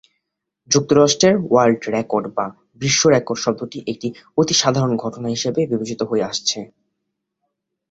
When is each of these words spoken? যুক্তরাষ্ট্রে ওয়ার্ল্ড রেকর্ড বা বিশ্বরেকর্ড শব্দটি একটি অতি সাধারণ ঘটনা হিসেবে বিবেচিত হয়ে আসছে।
যুক্তরাষ্ট্রে 0.71 1.29
ওয়ার্ল্ড 1.43 1.81
রেকর্ড 1.95 2.25
বা 2.37 2.45
বিশ্বরেকর্ড 2.81 3.39
শব্দটি 3.39 3.79
একটি 3.87 4.07
অতি 4.37 4.53
সাধারণ 4.53 4.93
ঘটনা 5.03 5.27
হিসেবে 5.27 5.61
বিবেচিত 5.71 6.01
হয়ে 6.09 6.27
আসছে। 6.31 6.59